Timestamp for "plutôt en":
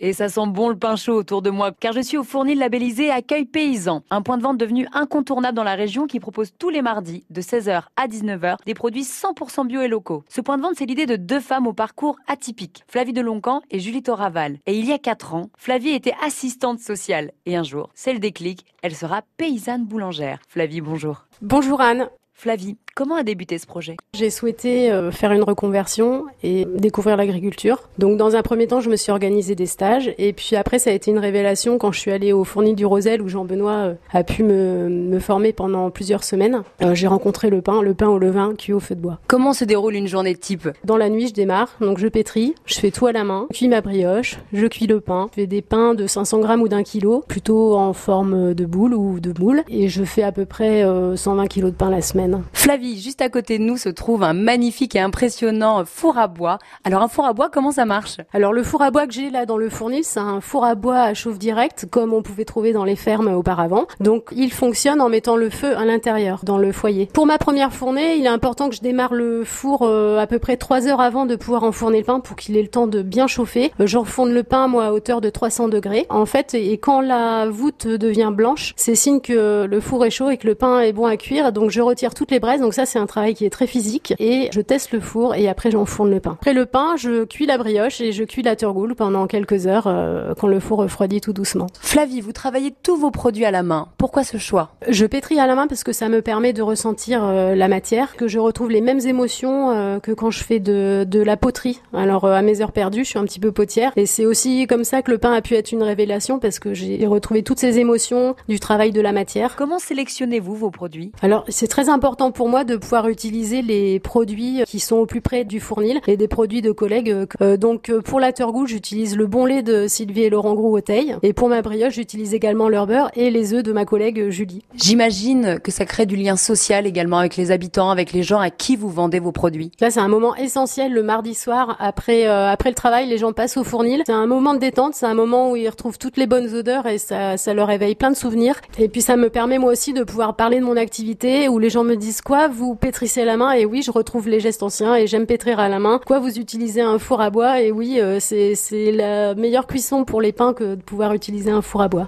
47.26-47.92